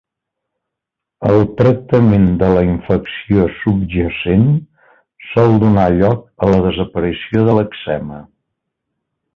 El 1.31 1.43
tractament 1.59 2.25
de 2.43 2.49
la 2.57 2.63
infecció 2.69 3.45
subjacent 3.59 4.49
sol 5.35 5.57
donar 5.67 5.85
lloc 6.01 6.27
a 6.49 6.53
la 6.55 6.65
desaparició 6.69 7.49
de 7.51 7.61
l'èczema. 7.61 8.23